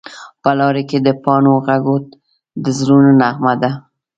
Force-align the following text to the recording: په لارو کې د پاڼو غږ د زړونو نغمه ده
په 0.41 0.49
لارو 0.59 0.81
کې 0.89 0.97
د 1.05 1.07
پاڼو 1.23 1.53
غږ 1.67 1.85
د 2.63 2.65
زړونو 2.79 3.11
نغمه 3.21 3.53
ده 3.61 3.71